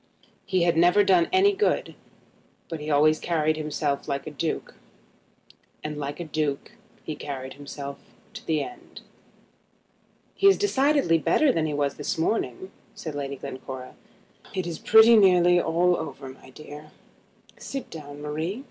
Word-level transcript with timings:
He 0.47 0.63
had 0.63 0.77
never 0.77 1.03
done 1.03 1.29
any 1.31 1.53
good, 1.53 1.93
but 2.69 2.79
he 2.79 2.87
had 2.87 2.95
always 2.95 3.19
carried 3.19 3.55
himself 3.55 4.07
like 4.07 4.25
a 4.25 4.31
duke, 4.31 4.73
and 5.83 5.95
like 5.95 6.19
a 6.19 6.23
duke 6.23 6.71
he 7.03 7.15
carried 7.15 7.53
himself 7.53 7.99
to 8.33 8.43
the 8.43 8.63
end. 8.63 9.01
"He 10.33 10.47
is 10.47 10.57
decidedly 10.57 11.19
better 11.19 11.51
than 11.51 11.67
he 11.67 11.73
was 11.75 11.97
this 11.97 12.17
morning," 12.17 12.71
said 12.95 13.13
Lady 13.13 13.35
Glencora. 13.35 13.93
"It 14.55 14.65
is 14.65 14.79
pretty 14.79 15.15
nearly 15.15 15.61
all 15.61 15.95
over, 15.95 16.29
my 16.29 16.49
dear. 16.49 16.89
Sit 17.59 17.91
down, 17.91 18.23
Marie. 18.23 18.59